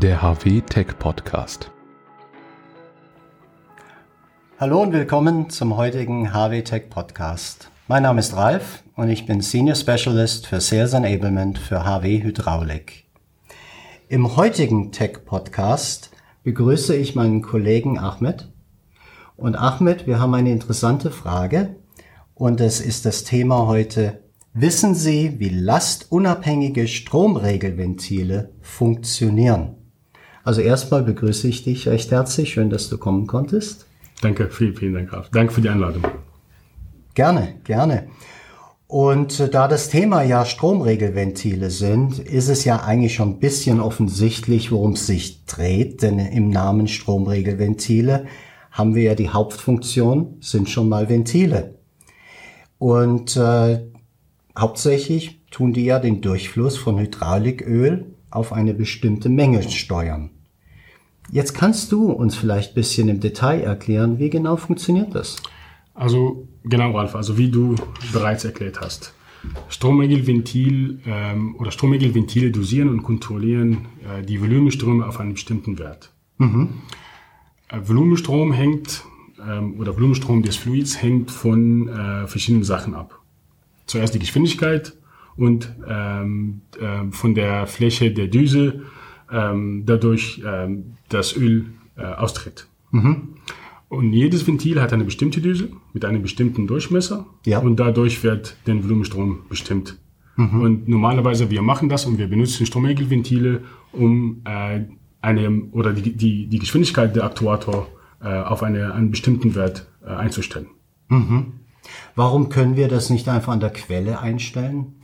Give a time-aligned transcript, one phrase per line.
[0.00, 1.70] der HW Tech Podcast.
[4.58, 7.70] Hallo und willkommen zum heutigen HW Tech Podcast.
[7.86, 13.04] Mein Name ist Ralf und ich bin Senior Specialist für Sales Enablement für HW Hydraulik.
[14.08, 16.10] Im heutigen Tech Podcast
[16.44, 18.48] begrüße ich meinen Kollegen Ahmed.
[19.36, 21.76] Und Ahmed, wir haben eine interessante Frage
[22.34, 24.22] und es ist das Thema heute
[24.54, 29.76] Wissen Sie, wie lastunabhängige Stromregelventile funktionieren?
[30.44, 32.52] Also erstmal begrüße ich dich recht herzlich.
[32.52, 33.86] Schön, dass du kommen konntest.
[34.22, 35.30] Danke, vielen, vielen Dank, Graf.
[35.30, 36.04] Danke für die Einladung.
[37.14, 38.08] Gerne, gerne.
[38.86, 43.80] Und äh, da das Thema ja Stromregelventile sind, ist es ja eigentlich schon ein bisschen
[43.80, 46.02] offensichtlich, worum es sich dreht.
[46.02, 48.26] Denn im Namen Stromregelventile
[48.70, 51.74] haben wir ja die Hauptfunktion, sind schon mal Ventile.
[52.78, 53.80] Und äh,
[54.58, 60.30] Hauptsächlich tun die ja den Durchfluss von Hydrauliköl auf eine bestimmte Menge steuern.
[61.30, 65.36] Jetzt kannst du uns vielleicht ein bisschen im Detail erklären, wie genau funktioniert das?
[65.94, 67.76] Also genau, Ralf, also wie du
[68.12, 69.14] bereits erklärt hast.
[69.68, 76.12] Stromregelventil ähm, oder Stromregelventile dosieren und kontrollieren äh, die Volumenströme auf einen bestimmten Wert.
[76.38, 76.80] Mhm.
[77.68, 79.04] Äh, Volumenstrom hängt
[79.48, 83.20] ähm, oder Volumenstrom des Fluids hängt von äh, verschiedenen Sachen ab
[83.90, 84.92] zuerst die Geschwindigkeit
[85.40, 88.82] und ähm, äh, von der Fläche der Düse
[89.32, 91.66] ähm, dadurch ähm, das Öl
[91.96, 92.66] äh, austritt.
[92.90, 93.36] Mhm.
[93.88, 97.58] Und jedes Ventil hat eine bestimmte Düse mit einem bestimmten Durchmesser ja.
[97.58, 99.98] und dadurch wird der Volumenstrom bestimmt.
[100.36, 100.60] Mhm.
[100.60, 104.82] Und normalerweise wir machen das und wir benutzen Stromregelventile, um äh,
[105.22, 107.88] eine oder die, die, die Geschwindigkeit der Aktuator
[108.22, 110.68] äh, auf eine, einen bestimmten Wert äh, einzustellen.
[111.08, 111.54] Mhm.
[112.14, 114.99] Warum können wir das nicht einfach an der Quelle einstellen?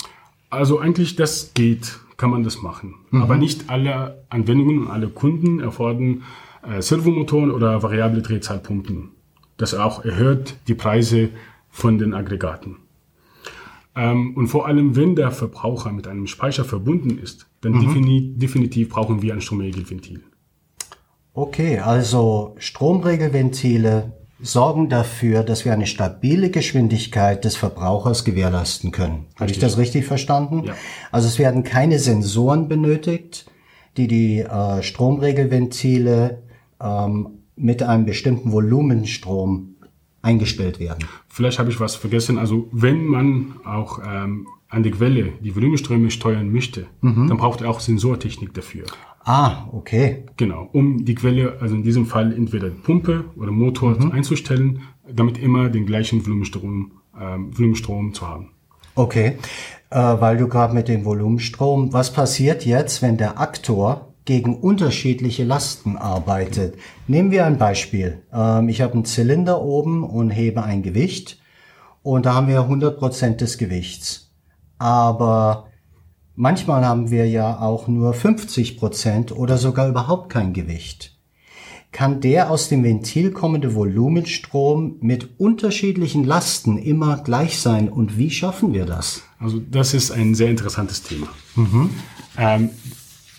[0.51, 2.95] Also eigentlich das geht, kann man das machen.
[3.11, 3.23] Mhm.
[3.23, 6.23] Aber nicht alle Anwendungen und alle Kunden erfordern
[6.63, 9.11] äh, Servomotoren oder variable Drehzahlpumpen.
[9.57, 11.31] Das auch erhöht die Preise
[11.71, 12.77] von den Aggregaten.
[13.95, 17.81] Ähm, und vor allem, wenn der Verbraucher mit einem Speicher verbunden ist, dann mhm.
[17.81, 20.23] defini definitiv brauchen wir ein Stromregelventil.
[21.33, 29.27] Okay, also Stromregelventile sorgen dafür, dass wir eine stabile Geschwindigkeit des Verbrauchers gewährleisten können.
[29.37, 30.65] Habe ich das richtig verstanden?
[30.65, 30.75] Ja.
[31.11, 33.47] Also es werden keine Sensoren benötigt,
[33.97, 36.43] die die äh, Stromregelventile
[36.81, 39.77] ähm, mit einem bestimmten Volumenstrom
[40.21, 41.05] eingestellt werden.
[41.29, 42.37] Vielleicht habe ich was vergessen.
[42.37, 47.29] Also wenn man auch ähm, an der Quelle die Volumenströme steuern möchte, mhm.
[47.29, 48.85] dann braucht er auch Sensortechnik dafür.
[49.25, 50.25] Ah, okay.
[50.37, 54.13] Genau, um die Quelle, also in diesem Fall entweder Pumpe oder Motor mhm.
[54.13, 54.83] einzustellen,
[55.13, 58.51] damit immer den gleichen Volumenstrom, ähm, Volumenstrom zu haben.
[58.95, 59.37] Okay,
[59.91, 65.45] äh, weil du gerade mit dem Volumenstrom, was passiert jetzt, wenn der Aktor gegen unterschiedliche
[65.45, 66.77] Lasten arbeitet?
[67.07, 68.23] Nehmen wir ein Beispiel.
[68.33, 71.41] Ähm, ich habe einen Zylinder oben und hebe ein Gewicht
[72.03, 74.26] und da haben wir 100 Prozent des Gewichts.
[74.79, 75.67] Aber
[76.39, 81.17] Manchmal haben wir ja auch nur 50 Prozent oder sogar überhaupt kein Gewicht.
[81.93, 88.31] Kann der aus dem Ventil kommende Volumenstrom mit unterschiedlichen Lasten immer gleich sein und wie
[88.31, 89.23] schaffen wir das?
[89.39, 91.29] Also das ist ein sehr interessantes Thema.
[91.55, 91.91] Mhm.
[92.37, 92.69] Ähm,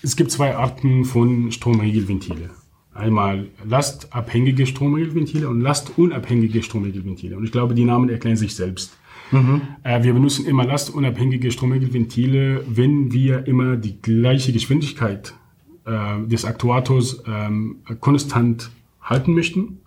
[0.01, 2.49] es gibt zwei Arten von Stromregelventile.
[2.95, 7.37] Einmal lastabhängige Stromregelventile und lastunabhängige Stromregelventile.
[7.37, 8.97] Und ich glaube, die Namen erklären sich selbst.
[9.31, 9.61] Mhm.
[9.83, 15.33] Äh, wir benutzen immer lastunabhängige Stromregelventile, wenn wir immer die gleiche Geschwindigkeit
[15.85, 18.71] äh, des Aktuators ähm, konstant
[19.01, 19.79] halten möchten.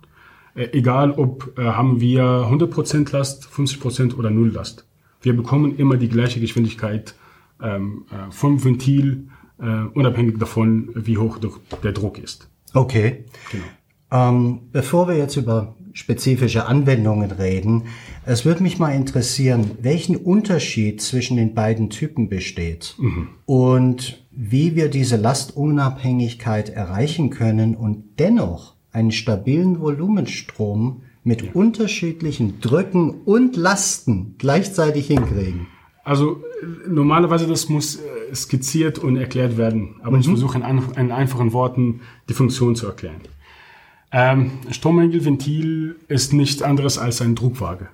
[0.55, 4.85] Äh, egal ob äh, haben wir 100% Last, 50% oder Null Last.
[5.21, 7.15] Wir bekommen immer die gleiche Geschwindigkeit
[7.61, 9.27] ähm, äh, vom Ventil,
[9.59, 9.63] äh,
[9.93, 11.39] unabhängig davon, wie hoch
[11.83, 12.49] der Druck ist.
[12.73, 13.25] Okay.
[13.51, 13.65] Genau.
[14.11, 17.83] Ähm, bevor wir jetzt über spezifische Anwendungen reden,
[18.25, 23.29] es würde mich mal interessieren, welchen Unterschied zwischen den beiden Typen besteht mhm.
[23.45, 31.51] und wie wir diese Lastunabhängigkeit erreichen können und dennoch einen stabilen Volumenstrom mit ja.
[31.53, 35.67] unterschiedlichen Drücken und Lasten gleichzeitig hinkriegen.
[36.03, 36.43] Also
[36.87, 40.21] normalerweise das muss äh, skizziert und erklärt werden, aber mhm.
[40.21, 43.21] ich versuche in, in einfachen Worten die Funktion zu erklären.
[44.11, 47.89] Ähm, Stromregelventil ist nichts anderes als ein Druckwaage.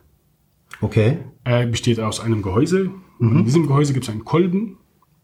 [0.81, 1.19] Okay.
[1.43, 2.91] Er besteht aus einem Gehäuse.
[3.19, 3.37] Mhm.
[3.37, 4.77] In diesem Gehäuse gibt es einen Kolben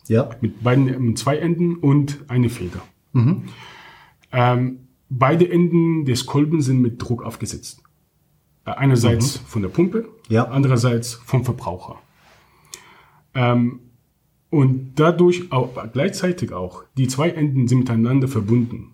[0.08, 0.30] ja.
[0.42, 2.82] mit beiden mit zwei Enden und eine Feder.
[3.14, 3.44] Mhm.
[4.32, 7.82] Ähm, beide Enden des Kolbens sind mit Druck aufgesetzt.
[8.66, 9.46] Äh, einerseits mhm.
[9.46, 10.46] von der Pumpe, ja.
[10.46, 12.00] andererseits vom Verbraucher.
[13.34, 13.80] Ähm,
[14.50, 18.93] Und dadurch auch gleichzeitig auch, die zwei Enden sind miteinander verbunden.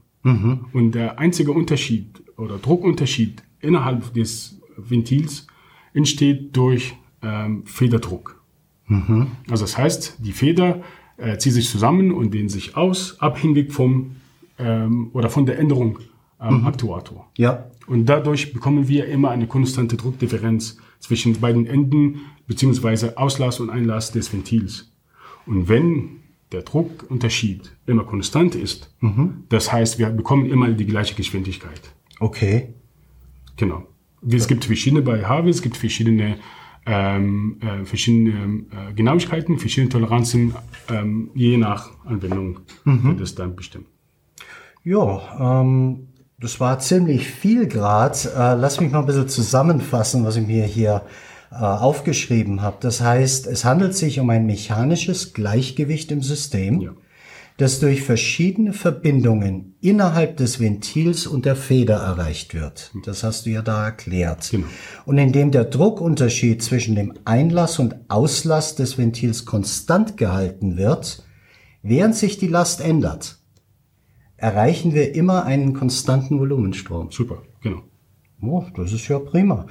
[0.73, 5.47] Und der einzige Unterschied oder Druckunterschied innerhalb des Ventils
[5.93, 8.41] entsteht durch ähm, Federdruck.
[9.49, 10.81] Also das heißt, die Feder
[11.17, 14.15] äh, zieht sich zusammen und dehnt sich aus, abhängig vom
[14.57, 15.99] ähm, oder von der Änderung
[16.37, 17.29] am Aktuator.
[17.37, 17.65] Ja.
[17.87, 24.11] Und dadurch bekommen wir immer eine konstante Druckdifferenz zwischen beiden Enden beziehungsweise Auslass und Einlass
[24.11, 24.91] des Ventils.
[25.45, 26.21] Und wenn
[26.51, 28.93] der Druckunterschied immer konstant ist,
[29.49, 31.81] das heißt, wir bekommen immer die gleiche Geschwindigkeit.
[32.19, 32.73] Okay.
[33.55, 33.85] Genau.
[34.27, 36.37] Es gibt verschiedene bei Harvey, es gibt verschiedene,
[36.85, 40.55] ähm, äh, verschiedene äh, Genauigkeiten, verschiedene Toleranzen,
[40.89, 43.87] ähm, je nach Anwendung wird es dann bestimmt.
[44.83, 46.07] Ja, ähm,
[46.39, 48.25] das war ziemlich viel grad.
[48.25, 52.77] Äh, lass mich mal ein bisschen zusammenfassen, was ich mir hier äh, aufgeschrieben habe.
[52.81, 56.91] Das heißt, es handelt sich um ein mechanisches Gleichgewicht im System, Ja.
[57.57, 62.91] das durch verschiedene Verbindungen innerhalb des Ventils und der Feder erreicht wird.
[63.05, 64.49] Das hast du ja da erklärt.
[64.51, 64.67] Genau.
[65.05, 71.23] Und indem der Druckunterschied zwischen dem Einlass und Auslass des Ventils konstant gehalten wird,
[71.81, 73.39] während sich die Last ändert,
[74.37, 77.11] erreichen wir immer einen konstanten Volumenstrom.
[77.11, 77.81] Super, genau.
[78.41, 79.65] Oh, das ist ja prima.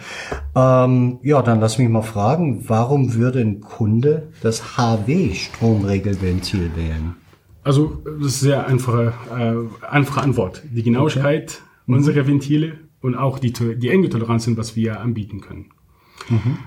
[0.55, 7.15] Ähm, ja, dann lass mich mal fragen, warum würde ein Kunde das HW-Stromregelventil wählen?
[7.65, 10.63] Also das ist sehr einfache, äh, einfache Antwort.
[10.71, 15.71] Die Genauigkeit unserer Ventile und auch die, die enge Toleranzen, was wir anbieten können.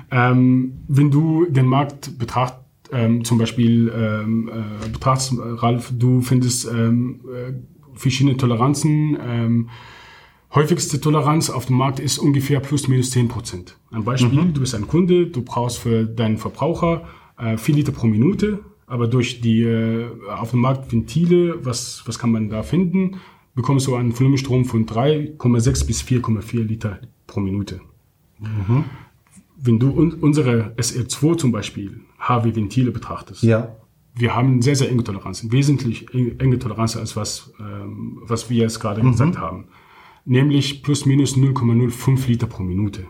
[0.10, 2.56] Ähm, wenn du den Markt betracht,
[2.92, 7.54] ähm, zum Beispiel ähm, äh, betrachtest, Ralf, du findest ähm, äh,
[7.94, 9.18] verschiedene Toleranzen.
[10.54, 13.78] Häufigste Toleranz auf dem Markt ist ungefähr plus minus 10 Prozent.
[13.92, 17.06] Ein Beispiel, du bist ein Kunde, du brauchst für deinen Verbraucher
[17.38, 22.20] äh, 4 Liter pro Minute, aber durch die äh, auf dem Markt Ventile, was, was
[22.20, 23.18] kann man da finden,
[23.56, 27.80] bekommst du einen Volumenstrom von 3,6 bis 4,4 Liter pro Minute.
[29.58, 33.76] Wenn du un unsere SR2 zum Beispiel, HW-Ventile betrachtest, Ja.
[34.16, 38.58] wir haben sehr, sehr enge Toleranzen, wesentlich eng- enge Toleranzen als was, ähm, was wir
[38.58, 39.66] jetzt gerade gesagt haben.
[40.26, 43.06] Nämlich plus minus 0,05 Liter pro Minute.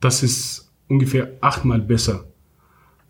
[0.00, 2.24] Das ist ungefähr achtmal besser,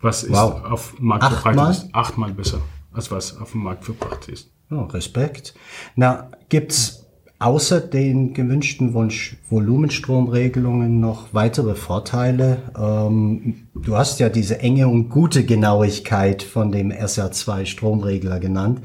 [0.01, 0.63] was Wow.
[0.65, 1.53] auf dem Markt Achtmal?
[1.53, 1.95] verbreitet ist.
[1.95, 2.61] Achtmal besser,
[2.93, 4.49] als was auf dem Markt verbreitet ist.
[4.69, 5.53] Ja, Respekt.
[5.95, 7.05] Na, gibt's
[7.39, 12.71] außer den gewünschten Wunsch Volumenstromregelungen noch weitere Vorteile?
[12.77, 18.81] Ähm, du hast ja diese enge und gute Genauigkeit von dem SR2 Stromregler genannt.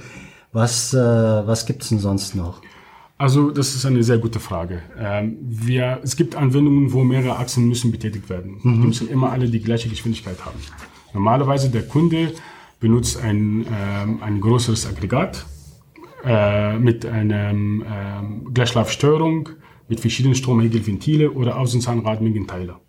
[0.52, 2.62] Was, äh, was gibt's denn sonst noch?
[3.18, 4.82] Also das ist eine sehr gute Frage.
[4.98, 8.60] Ähm, wir, es gibt Anwendungen, wo mehrere Achsen müssen betätigt werden.
[8.62, 10.58] Die müssen immer alle die gleiche Geschwindigkeit haben.
[11.14, 12.32] Normalerweise der Kunde
[12.78, 15.46] benutzt ein, ähm, ein größeres Aggregat
[16.24, 19.48] äh, mit einer ähm, Gleichschlafsteuerung,
[19.88, 22.80] mit verschiedenen Stromregelventile oder Außenzahnradmengenteiler.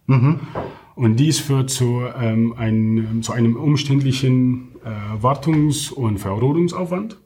[0.95, 4.69] Und dies führt zu, ähm, ein, zu einem umständlichen
[5.21, 7.17] Wartungs- und Verrodungsaufwand.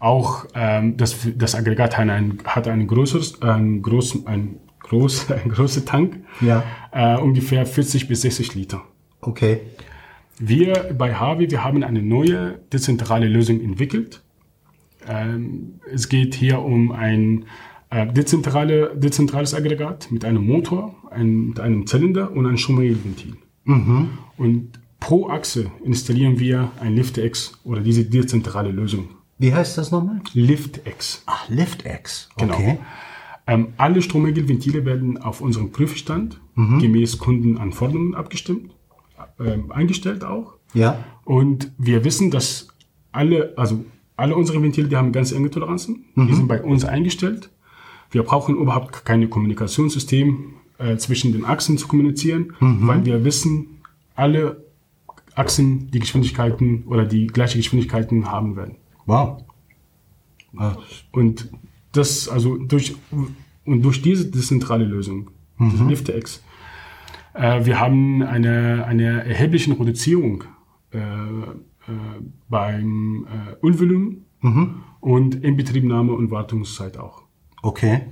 [0.00, 5.50] Auch ähm, das, das Aggregat hat ein, hat ein größeres, ein groß, ein groß, ein
[5.50, 6.62] großer Tank, Ja.
[6.92, 8.82] äh, ungefähr 40 bis 60 Liter.
[9.20, 9.60] Okay.
[10.38, 14.22] Wir bei Harvey, wir haben eine neue dezentrale Lösung entwickelt.
[15.08, 17.44] Ähm, es geht hier um ein
[17.90, 23.36] äh, dezentrale, dezentrales Aggregat mit einem Motor, ein, mit einem Zylinder und einem Stromregelventil.
[24.36, 29.08] Und pro Achse installieren wir ein LiftX oder diese dezentrale Lösung.
[29.38, 30.20] Wie heißt das nochmal?
[30.32, 31.24] LiftX.
[31.26, 32.28] Ah, LiftX.
[32.36, 32.54] Genau.
[32.54, 32.78] Okay.
[33.48, 38.72] Ähm, alle Stromregelventile werden auf unserem Prüfstand gemäß Kundenanforderungen abgestimmt,
[39.40, 40.54] ähm, eingestellt auch.
[40.74, 41.02] Ja.
[41.24, 42.68] Und wir wissen, dass
[43.10, 43.84] alle, also
[44.16, 46.04] alle unsere Ventile, die haben ganz enge Toleranzen.
[46.14, 47.50] Die sind bei uns eingestellt.
[48.12, 53.80] Wir brauchen überhaupt keine Kommunikationssystem äh, zwischen den Achsen zu kommunizieren, weil wir wissen,
[54.14, 54.62] alle
[55.34, 58.76] Achsen die Geschwindigkeiten oder die gleiche Geschwindigkeiten haben werden.
[59.06, 59.42] Wow.
[60.56, 60.76] Ah,
[61.12, 61.50] Und
[61.92, 62.94] das, also durch,
[63.64, 66.42] und durch diese dezentrale Lösung, das LiftX,
[67.34, 70.44] äh, wir haben eine, eine erhebliche Reduzierung
[70.92, 71.54] äh, äh,
[72.48, 74.24] beim äh, Ölvolumen
[75.00, 77.22] und Inbetriebnahme und Wartungszeit auch.
[77.62, 78.02] Okay.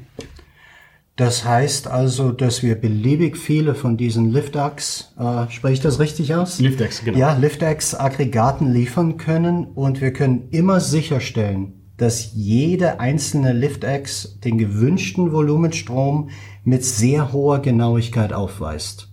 [1.21, 6.35] Das heißt also, dass wir beliebig viele von diesen Liftax, äh, spreche ich das richtig
[6.35, 6.59] aus?
[6.61, 7.19] LiftX, genau.
[7.19, 15.31] Ja, Liftax-Aggregaten liefern können und wir können immer sicherstellen, dass jede einzelne Liftax den gewünschten
[15.31, 16.31] Volumenstrom
[16.65, 19.13] mit sehr hoher Genauigkeit aufweist.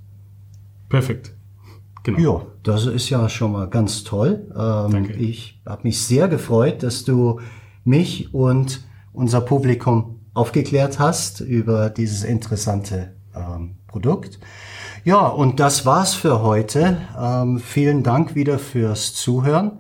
[0.88, 1.36] Perfekt.
[2.06, 2.20] Genau.
[2.20, 4.48] Ja, Das ist ja schon mal ganz toll.
[4.52, 5.14] Ähm, Danke.
[5.16, 7.42] Ich habe mich sehr gefreut, dass du
[7.84, 14.40] mich und unser Publikum aufgeklärt hast über dieses interessante ähm, Produkt.
[15.04, 17.02] Ja, und das war's für heute.
[17.20, 19.80] Ähm, vielen Dank wieder fürs Zuhören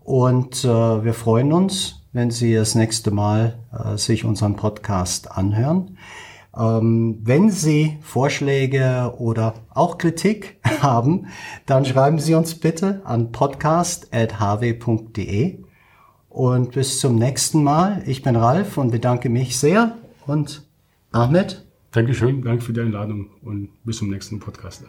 [0.00, 5.96] und äh, wir freuen uns, wenn Sie das nächste Mal äh, sich unseren Podcast anhören.
[6.56, 11.26] Ähm, wenn Sie Vorschläge oder auch Kritik haben,
[11.64, 15.65] dann schreiben Sie uns bitte an podcast.hw.de.
[16.36, 18.02] Und bis zum nächsten Mal.
[18.04, 19.96] Ich bin Ralf und bedanke mich sehr.
[20.26, 20.66] Und
[21.10, 24.84] Ahmed, Dankeschön, danke für die Einladung und bis zum nächsten Podcast.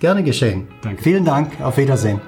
[0.00, 0.68] gerne geschehen.
[0.80, 1.02] Danke.
[1.02, 1.60] Vielen Dank.
[1.60, 2.18] Auf Wiedersehen.